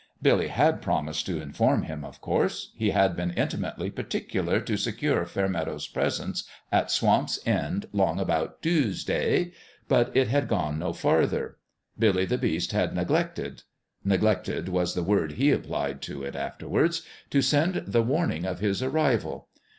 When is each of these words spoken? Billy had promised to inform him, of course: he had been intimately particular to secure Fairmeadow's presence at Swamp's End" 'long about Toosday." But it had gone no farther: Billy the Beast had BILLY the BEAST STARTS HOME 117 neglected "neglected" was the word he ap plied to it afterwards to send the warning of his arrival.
Billy 0.19 0.47
had 0.47 0.81
promised 0.81 1.27
to 1.27 1.39
inform 1.39 1.83
him, 1.83 2.03
of 2.03 2.21
course: 2.21 2.71
he 2.75 2.89
had 2.89 3.15
been 3.15 3.29
intimately 3.29 3.91
particular 3.91 4.59
to 4.59 4.75
secure 4.75 5.27
Fairmeadow's 5.27 5.85
presence 5.87 6.43
at 6.71 6.89
Swamp's 6.89 7.37
End" 7.45 7.85
'long 7.93 8.19
about 8.19 8.63
Toosday." 8.63 9.51
But 9.87 10.17
it 10.17 10.27
had 10.27 10.47
gone 10.47 10.79
no 10.79 10.91
farther: 10.91 11.57
Billy 11.99 12.25
the 12.25 12.39
Beast 12.39 12.71
had 12.71 12.95
BILLY 12.95 13.03
the 13.03 13.13
BEAST 13.13 13.33
STARTS 13.35 13.61
HOME 13.61 14.07
117 14.09 14.09
neglected 14.09 14.65
"neglected" 14.65 14.69
was 14.73 14.95
the 14.95 15.03
word 15.03 15.33
he 15.33 15.53
ap 15.53 15.61
plied 15.65 16.01
to 16.01 16.23
it 16.23 16.35
afterwards 16.35 17.03
to 17.29 17.43
send 17.43 17.75
the 17.85 18.01
warning 18.01 18.43
of 18.47 18.57
his 18.59 18.81
arrival. 18.81 19.49